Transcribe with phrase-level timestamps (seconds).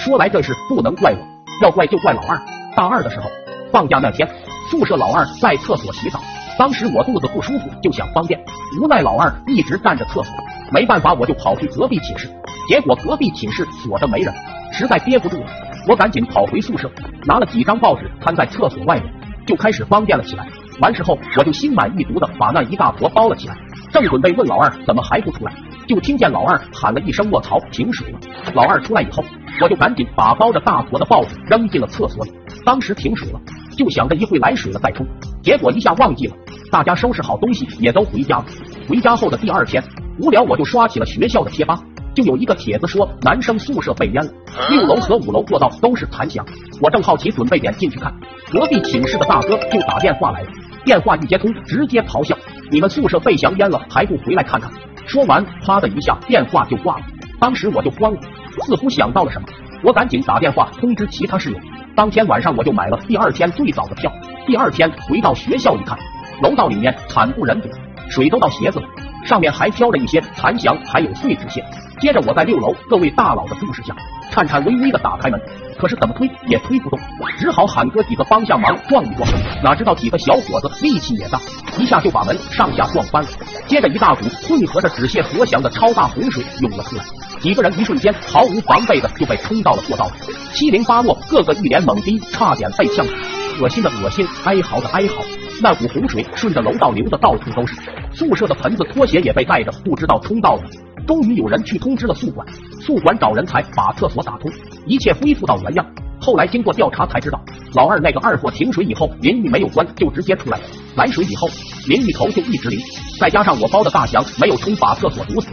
[0.00, 1.18] 说来这事不能怪我，
[1.62, 2.40] 要怪就怪老二。
[2.74, 3.30] 大二的时候，
[3.70, 4.26] 放假那天，
[4.70, 6.18] 宿舍老二在厕所洗澡，
[6.58, 8.42] 当时我肚子不舒服，就想方便，
[8.80, 10.34] 无奈老二一直站着厕所，
[10.72, 12.30] 没办法，我就跑去隔壁寝室，
[12.66, 14.32] 结果隔壁寝室锁着没人，
[14.72, 15.46] 实在憋不住了，
[15.86, 16.90] 我赶紧跑回宿舍，
[17.26, 19.12] 拿了几张报纸摊在厕所外面，
[19.46, 20.46] 就开始方便了起来。
[20.80, 23.54] 完事后，我就心满意足的把那一大坨包了起来，
[23.92, 25.52] 正准备问老二怎么还不出来，
[25.86, 28.18] 就听见老二喊了一声“卧槽，停水了”。
[28.54, 29.22] 老二出来以后，
[29.60, 32.32] 我就赶紧把包着大坨的报纸扔进了厕所里。
[32.64, 33.40] 当时停水了，
[33.76, 35.06] 就想着一会来水了再冲，
[35.42, 36.36] 结果一下忘记了。
[36.70, 38.44] 大家收拾好东西也都回家了。
[38.88, 39.82] 回家后的第二天，
[40.18, 41.80] 无聊我就刷起了学校的贴吧，
[42.14, 44.32] 就有一个帖子说男生宿舍被淹了，
[44.68, 46.44] 六楼和五楼过道都是残响。
[46.80, 48.14] 我正好奇，准备点进去看，
[48.52, 50.48] 隔壁寝室的大哥就打电话来了。
[50.84, 52.36] 电话一接通，直接咆哮
[52.70, 54.70] ：“你们宿舍被翔淹了，还不回来看看？”
[55.06, 57.02] 说完，啪的一下，电话就挂了。
[57.38, 58.20] 当时我就慌了，
[58.66, 59.48] 似乎想到了什么，
[59.82, 61.58] 我赶紧打电话通知其他室友。
[61.94, 64.10] 当天晚上我就买了第二天最早的票。
[64.46, 65.98] 第二天回到学校一看，
[66.42, 67.68] 楼道里面惨不忍睹，
[68.08, 68.86] 水都到鞋子了，
[69.26, 71.64] 上面还飘着一些残翔，还有碎纸屑。
[71.98, 73.94] 接着我在六楼各位大佬的注视下，
[74.30, 75.38] 颤颤巍巍的打开门。
[75.78, 76.98] 可是怎么推也推不动，
[77.38, 79.28] 只好喊哥几个帮下忙撞一撞。
[79.62, 81.38] 哪知道几个小伙子力气也大，
[81.78, 83.28] 一下就把门上下撞翻了。
[83.66, 87.04] 接着一大股混合着纸屑和翔的超大洪水涌了出来，
[87.40, 93.14] 几个人一瞬间毫无防备的就被冲到了过道里，七零八落，个个一脸懵逼，差点被呛死。
[93.60, 95.24] 恶心的恶心，哀嚎的哀嚎。
[95.62, 97.74] 那股洪水顺着楼道流的到处都是，
[98.12, 100.62] 宿舍的盆子、拖鞋也被带着，不知道冲到了。
[101.06, 102.46] 终于有人去通知了宿管，
[102.80, 104.50] 宿管找人才把厕所打通，
[104.86, 105.86] 一切恢复到原样。
[106.20, 107.42] 后来经过调查才知道，
[107.74, 111.48] 老二那个二货停水以后淋浴没有关就直接出来了，来水以后
[111.86, 112.78] 淋浴头就一直淋，
[113.18, 115.48] 再加上我包的大翔没有冲把厕所堵死，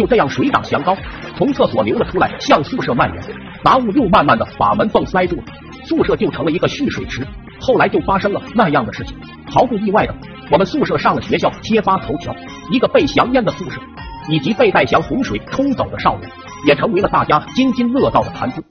[0.00, 0.96] 就这样水涨墙高，
[1.36, 3.22] 从厕所流了出来，向宿舍蔓延，
[3.62, 5.42] 杂物又慢慢的把门缝塞住了，
[5.84, 7.22] 宿舍就成了一个蓄水池。
[7.60, 9.14] 后来就发生了那样的事情，
[9.46, 10.14] 毫不意外的，
[10.50, 12.34] 我们宿舍上了学校揭发头条，
[12.70, 13.78] 一个被翔淹的宿舍。
[14.28, 16.30] 以及被带翔洪水冲走的少年，
[16.66, 18.62] 也成为了大家津津乐道的谈资。